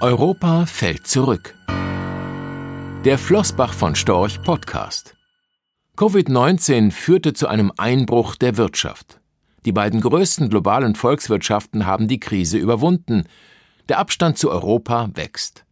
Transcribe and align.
Europa 0.00 0.64
fällt 0.66 1.08
zurück. 1.08 1.56
Der 3.04 3.18
Flossbach 3.18 3.72
von 3.72 3.96
Storch 3.96 4.40
Podcast. 4.42 5.16
Covid-19 5.96 6.92
führte 6.92 7.32
zu 7.32 7.48
einem 7.48 7.72
Einbruch 7.76 8.36
der 8.36 8.56
Wirtschaft. 8.56 9.20
Die 9.64 9.72
beiden 9.72 10.00
größten 10.00 10.50
globalen 10.50 10.94
Volkswirtschaften 10.94 11.84
haben 11.84 12.06
die 12.06 12.20
Krise 12.20 12.58
überwunden. 12.58 13.24
Der 13.88 13.98
Abstand 13.98 14.38
zu 14.38 14.52
Europa 14.52 15.10
wächst. 15.14 15.64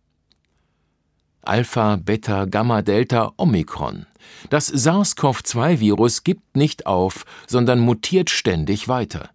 Alpha, 1.43 1.95
Beta, 1.95 2.46
Gamma, 2.46 2.82
Delta, 2.82 3.32
Omikron. 3.36 4.06
Das 4.50 4.68
SARS-CoV-2-Virus 4.68 6.24
gibt 6.24 6.56
nicht 6.56 6.86
auf, 6.86 7.27
sondern 7.46 7.79
mutiert 7.79 8.30
ständig 8.30 8.88
weiter. 8.88 9.30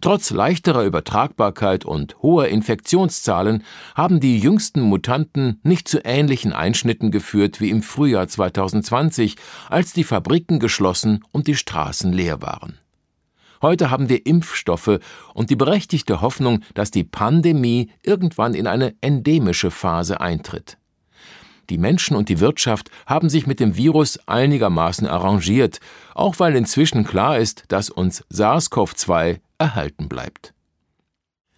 Trotz 0.00 0.30
leichterer 0.30 0.84
Übertragbarkeit 0.84 1.84
und 1.84 2.16
hoher 2.22 2.48
Infektionszahlen 2.48 3.64
haben 3.94 4.20
die 4.20 4.38
jüngsten 4.38 4.80
Mutanten 4.80 5.60
nicht 5.62 5.88
zu 5.88 6.04
ähnlichen 6.04 6.52
Einschnitten 6.52 7.10
geführt 7.10 7.60
wie 7.60 7.70
im 7.70 7.82
Frühjahr 7.82 8.28
2020, 8.28 9.36
als 9.68 9.92
die 9.92 10.04
Fabriken 10.04 10.58
geschlossen 10.58 11.24
und 11.32 11.46
die 11.46 11.56
Straßen 11.56 12.12
leer 12.12 12.42
waren. 12.42 12.78
Heute 13.62 13.90
haben 13.90 14.08
wir 14.08 14.26
Impfstoffe 14.26 15.00
und 15.32 15.50
die 15.50 15.56
berechtigte 15.56 16.20
Hoffnung, 16.20 16.60
dass 16.74 16.90
die 16.90 17.04
Pandemie 17.04 17.90
irgendwann 18.02 18.54
in 18.54 18.66
eine 18.66 18.94
endemische 19.00 19.70
Phase 19.70 20.20
eintritt. 20.20 20.78
Die 21.70 21.78
Menschen 21.78 22.16
und 22.16 22.28
die 22.28 22.38
Wirtschaft 22.38 22.90
haben 23.06 23.28
sich 23.28 23.46
mit 23.46 23.58
dem 23.58 23.76
Virus 23.76 24.20
einigermaßen 24.26 25.06
arrangiert, 25.06 25.80
auch 26.14 26.38
weil 26.38 26.54
inzwischen 26.54 27.04
klar 27.04 27.38
ist, 27.38 27.64
dass 27.68 27.90
uns 27.90 28.24
SARS-CoV-2 28.30 29.40
erhalten 29.58 30.08
bleibt. 30.08 30.52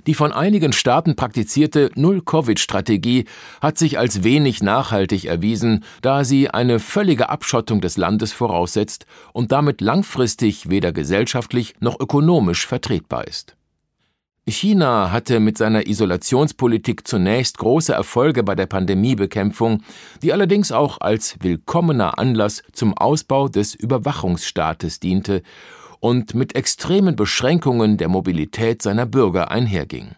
Die 0.06 0.14
von 0.14 0.32
einigen 0.32 0.72
Staaten 0.72 1.16
praktizierte 1.16 1.90
Null-Covid-Strategie 1.94 3.26
hat 3.60 3.76
sich 3.76 3.98
als 3.98 4.22
wenig 4.22 4.62
nachhaltig 4.62 5.26
erwiesen, 5.26 5.84
da 6.00 6.24
sie 6.24 6.48
eine 6.48 6.78
völlige 6.78 7.28
Abschottung 7.28 7.82
des 7.82 7.98
Landes 7.98 8.32
voraussetzt 8.32 9.04
und 9.34 9.52
damit 9.52 9.82
langfristig 9.82 10.70
weder 10.70 10.92
gesellschaftlich 10.92 11.74
noch 11.80 12.00
ökonomisch 12.00 12.66
vertretbar 12.66 13.28
ist. 13.28 13.58
China 14.46 15.12
hatte 15.12 15.40
mit 15.40 15.58
seiner 15.58 15.86
Isolationspolitik 15.86 17.06
zunächst 17.06 17.58
große 17.58 17.92
Erfolge 17.92 18.42
bei 18.42 18.54
der 18.54 18.64
Pandemiebekämpfung, 18.64 19.82
die 20.22 20.32
allerdings 20.32 20.72
auch 20.72 21.02
als 21.02 21.36
willkommener 21.40 22.18
Anlass 22.18 22.62
zum 22.72 22.96
Ausbau 22.96 23.48
des 23.48 23.74
Überwachungsstaates 23.74 25.00
diente 25.00 25.42
und 26.00 26.34
mit 26.34 26.54
extremen 26.54 27.16
Beschränkungen 27.16 27.96
der 27.96 28.08
Mobilität 28.08 28.82
seiner 28.82 29.06
Bürger 29.06 29.50
einherging. 29.50 30.12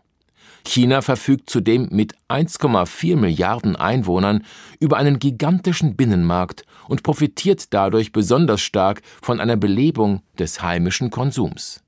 China 0.66 1.02
verfügt 1.02 1.48
zudem 1.48 1.88
mit 1.90 2.14
1,4 2.28 3.16
Milliarden 3.16 3.76
Einwohnern 3.76 4.44
über 4.78 4.98
einen 4.98 5.18
gigantischen 5.18 5.96
Binnenmarkt 5.96 6.64
und 6.88 7.02
profitiert 7.02 7.72
dadurch 7.72 8.12
besonders 8.12 8.60
stark 8.60 9.02
von 9.22 9.40
einer 9.40 9.56
Belebung 9.56 10.22
des 10.38 10.62
heimischen 10.62 11.10
Konsums. 11.10 11.82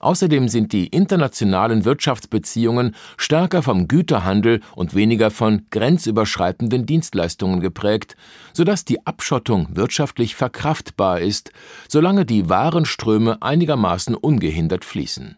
Außerdem 0.00 0.48
sind 0.48 0.72
die 0.72 0.86
internationalen 0.86 1.84
Wirtschaftsbeziehungen 1.84 2.94
stärker 3.16 3.62
vom 3.62 3.88
Güterhandel 3.88 4.60
und 4.76 4.94
weniger 4.94 5.30
von 5.30 5.66
grenzüberschreitenden 5.70 6.86
Dienstleistungen 6.86 7.60
geprägt, 7.60 8.16
sodass 8.52 8.84
die 8.84 9.04
Abschottung 9.06 9.68
wirtschaftlich 9.72 10.36
verkraftbar 10.36 11.20
ist, 11.20 11.52
solange 11.88 12.24
die 12.24 12.48
Warenströme 12.48 13.42
einigermaßen 13.42 14.14
ungehindert 14.14 14.84
fließen. 14.84 15.36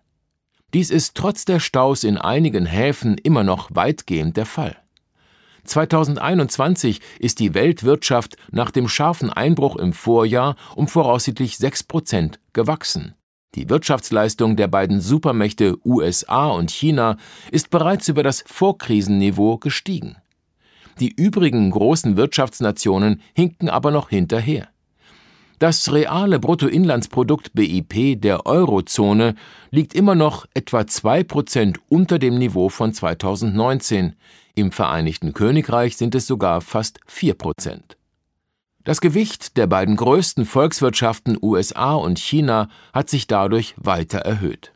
Dies 0.74 0.90
ist 0.90 1.16
trotz 1.16 1.44
der 1.44 1.58
Staus 1.58 2.04
in 2.04 2.18
einigen 2.18 2.66
Häfen 2.66 3.18
immer 3.18 3.42
noch 3.42 3.70
weitgehend 3.72 4.36
der 4.36 4.46
Fall. 4.46 4.76
2021 5.64 7.00
ist 7.18 7.38
die 7.38 7.54
Weltwirtschaft 7.54 8.36
nach 8.50 8.70
dem 8.70 8.88
scharfen 8.88 9.30
Einbruch 9.30 9.76
im 9.76 9.92
Vorjahr 9.92 10.56
um 10.74 10.88
voraussichtlich 10.88 11.58
sechs 11.58 11.82
Prozent 11.82 12.40
gewachsen. 12.52 13.14
Die 13.56 13.68
Wirtschaftsleistung 13.68 14.54
der 14.54 14.68
beiden 14.68 15.00
Supermächte 15.00 15.76
USA 15.84 16.48
und 16.48 16.70
China 16.70 17.16
ist 17.50 17.70
bereits 17.70 18.08
über 18.08 18.22
das 18.22 18.44
Vorkrisenniveau 18.46 19.58
gestiegen. 19.58 20.16
Die 21.00 21.12
übrigen 21.12 21.70
großen 21.70 22.16
Wirtschaftsnationen 22.16 23.22
hinken 23.34 23.68
aber 23.68 23.90
noch 23.90 24.10
hinterher. 24.10 24.68
Das 25.58 25.92
reale 25.92 26.38
Bruttoinlandsprodukt 26.38 27.52
BIP 27.52 28.20
der 28.20 28.46
Eurozone 28.46 29.34
liegt 29.70 29.94
immer 29.94 30.14
noch 30.14 30.46
etwa 30.54 30.86
zwei 30.86 31.22
Prozent 31.22 31.78
unter 31.88 32.18
dem 32.18 32.38
Niveau 32.38 32.68
von 32.70 32.94
2019. 32.94 34.14
Im 34.54 34.72
Vereinigten 34.72 35.34
Königreich 35.34 35.96
sind 35.96 36.14
es 36.14 36.26
sogar 36.26 36.60
fast 36.60 36.98
vier 37.06 37.34
Prozent. 37.34 37.98
Das 38.84 39.02
Gewicht 39.02 39.58
der 39.58 39.66
beiden 39.66 39.96
größten 39.96 40.46
Volkswirtschaften 40.46 41.36
USA 41.40 41.94
und 41.94 42.18
China 42.18 42.68
hat 42.94 43.10
sich 43.10 43.26
dadurch 43.26 43.74
weiter 43.76 44.20
erhöht. 44.20 44.72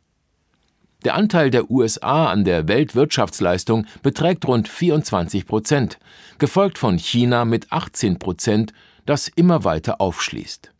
Der 1.05 1.15
Anteil 1.15 1.51
der 1.51 1.71
USA 1.71 2.31
an 2.31 2.45
der 2.45 2.69
Weltwirtschaftsleistung 2.69 3.87
beträgt 4.03 4.47
rund 4.47 4.69
24 4.69 5.47
Prozent, 5.47 5.99
gefolgt 6.39 6.79
von 6.79 6.99
China 6.99 7.45
mit 7.45 7.73
18 7.73 8.19
Prozent, 8.19 8.73
das 9.07 9.29
immer 9.29 9.65
weiter 9.65 10.01
aufschließt. 10.01 10.71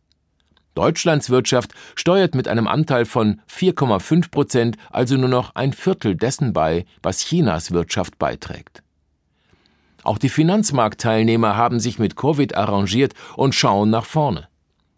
Deutschlands 0.75 1.29
Wirtschaft 1.29 1.73
steuert 1.95 2.35
mit 2.35 2.47
einem 2.47 2.67
Anteil 2.67 3.05
von 3.05 3.41
4,5 3.49 4.29
Prozent 4.29 4.77
also 4.91 5.15
nur 5.15 5.29
noch 5.29 5.55
ein 5.55 5.73
Viertel 5.73 6.15
dessen 6.15 6.53
bei, 6.53 6.85
was 7.01 7.19
Chinas 7.19 7.71
Wirtschaft 7.71 8.19
beiträgt. 8.19 8.83
Auch 10.05 10.19
die 10.19 10.29
Finanzmarktteilnehmer 10.29 11.57
haben 11.57 11.79
sich 11.79 11.97
mit 11.97 12.15
Covid 12.15 12.55
arrangiert 12.55 13.13
und 13.35 13.55
schauen 13.55 13.89
nach 13.89 14.05
vorne. 14.05 14.47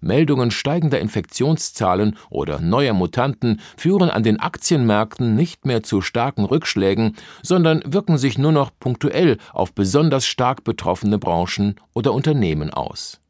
Meldungen 0.01 0.51
steigender 0.51 0.99
Infektionszahlen 0.99 2.17
oder 2.29 2.59
neuer 2.59 2.93
Mutanten 2.93 3.61
führen 3.77 4.09
an 4.09 4.23
den 4.23 4.39
Aktienmärkten 4.39 5.33
nicht 5.33 5.65
mehr 5.65 5.81
zu 5.81 6.01
starken 6.01 6.43
Rückschlägen, 6.43 7.15
sondern 7.41 7.81
wirken 7.85 8.17
sich 8.17 8.37
nur 8.37 8.51
noch 8.51 8.69
punktuell 8.79 9.37
auf 9.53 9.73
besonders 9.73 10.25
stark 10.27 10.65
betroffene 10.65 11.17
Branchen 11.17 11.75
oder 11.93 12.13
Unternehmen 12.13 12.69
aus. 12.69 13.21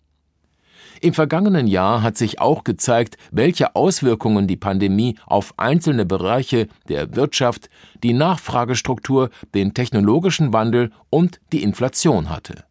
Im 1.01 1.13
vergangenen 1.13 1.67
Jahr 1.67 2.01
hat 2.01 2.17
sich 2.17 2.39
auch 2.39 2.63
gezeigt, 2.63 3.17
welche 3.31 3.75
Auswirkungen 3.75 4.47
die 4.47 4.57
Pandemie 4.57 5.17
auf 5.25 5.53
einzelne 5.57 6.05
Bereiche 6.05 6.67
der 6.89 7.15
Wirtschaft, 7.15 7.69
die 8.03 8.13
Nachfragestruktur, 8.13 9.29
den 9.53 9.73
technologischen 9.73 10.53
Wandel 10.53 10.91
und 11.09 11.39
die 11.51 11.63
Inflation 11.63 12.29
hatte. 12.29 12.63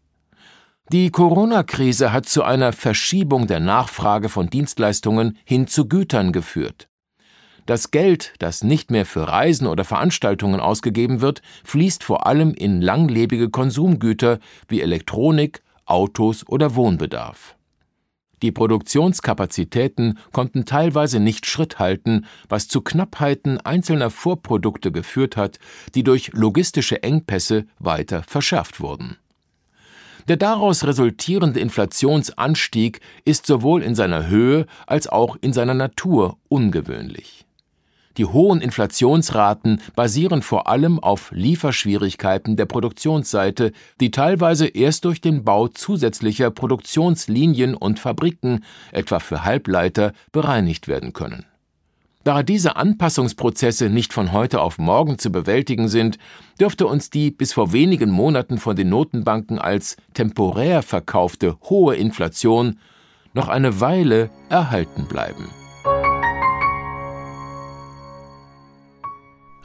Die 0.93 1.11
Corona-Krise 1.11 2.13
hat 2.13 2.27
zu 2.27 2.45
einer 2.45 2.73
Verschiebung 2.73 3.47
der 3.49 3.61
Nachfrage 3.61 4.29
von 4.29 4.49
Dienstleistungen 4.49 5.37
hin 5.45 5.67
zu 5.67 5.89
Gütern 5.89 6.31
geführt. 6.33 6.89
Das 7.67 7.91
Geld, 7.91 8.35
das 8.39 8.63
nicht 8.63 8.93
mehr 8.93 9.05
für 9.05 9.27
Reisen 9.27 9.67
oder 9.67 9.85
Veranstaltungen 9.85 10.61
ausgegeben 10.61 11.21
wird, 11.21 11.43
fließt 11.65 12.05
vor 12.05 12.27
allem 12.27 12.55
in 12.55 12.81
langlebige 12.81 13.51
Konsumgüter 13.51 14.39
wie 14.69 14.81
Elektronik, 14.81 15.63
Autos 15.85 16.47
oder 16.47 16.77
Wohnbedarf. 16.77 17.56
Die 18.43 18.53
Produktionskapazitäten 18.53 20.19
konnten 20.33 20.67
teilweise 20.67 21.21
nicht 21.21 21.47
Schritt 21.47 21.79
halten, 21.79 22.27
was 22.49 22.69
zu 22.69 22.83
Knappheiten 22.83 23.59
einzelner 23.61 24.11
Vorprodukte 24.11 24.93
geführt 24.93 25.37
hat, 25.37 25.59
die 25.95 26.03
durch 26.03 26.33
logistische 26.33 27.03
Engpässe 27.03 27.65
weiter 27.79 28.23
verschärft 28.23 28.81
wurden. 28.81 29.17
Der 30.29 30.37
daraus 30.37 30.85
resultierende 30.85 31.61
Inflationsanstieg 31.61 33.01
ist 33.25 33.47
sowohl 33.47 33.83
in 33.83 33.95
seiner 33.95 34.27
Höhe 34.27 34.67
als 34.87 35.09
auch 35.09 35.37
in 35.41 35.53
seiner 35.53 35.75
Natur 35.75 36.37
ungewöhnlich. 36.49 37.46
Die 38.17 38.25
hohen 38.25 38.63
Inflationsraten 38.63 39.83
basieren 39.95 40.41
vor 40.41 40.69
allem 40.69 40.99
auf 40.99 41.31
Lieferschwierigkeiten 41.33 42.57
der 42.57 42.65
Produktionsseite, 42.65 43.73
die 44.01 44.11
teilweise 44.11 44.67
erst 44.67 45.05
durch 45.05 45.21
den 45.21 45.45
Bau 45.45 45.69
zusätzlicher 45.69 46.51
Produktionslinien 46.51 47.75
und 47.75 48.01
Fabriken, 48.01 48.65
etwa 48.93 49.19
für 49.19 49.45
Halbleiter, 49.45 50.13
bereinigt 50.33 50.89
werden 50.89 51.13
können. 51.13 51.45
Da 52.25 52.43
diese 52.43 52.75
Anpassungsprozesse 52.75 53.89
nicht 53.89 54.13
von 54.13 54.33
heute 54.33 54.61
auf 54.61 54.79
morgen 54.79 55.19
zu 55.19 55.31
bewältigen 55.31 55.89
sind, 55.89 56.19
dürfte 56.59 56.87
uns 56.87 57.11
die 57.11 57.31
bis 57.31 57.53
vor 57.53 57.73
wenigen 57.73 58.11
Monaten 58.11 58.59
von 58.59 58.75
den 58.75 58.89
Notenbanken 58.89 59.61
als 59.61 59.97
temporär 60.15 60.83
verkaufte 60.83 61.57
hohe 61.69 61.95
Inflation 61.95 62.81
noch 63.33 63.47
eine 63.49 63.81
Weile 63.81 64.31
erhalten 64.49 65.07
bleiben. 65.07 65.51